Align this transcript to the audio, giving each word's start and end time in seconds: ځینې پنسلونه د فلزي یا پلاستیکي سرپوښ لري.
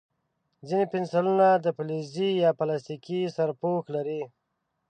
ځینې 0.67 0.85
پنسلونه 0.93 1.47
د 1.65 1.65
فلزي 1.77 2.29
یا 2.43 2.49
پلاستیکي 2.59 3.21
سرپوښ 3.35 3.83
لري. 3.95 4.21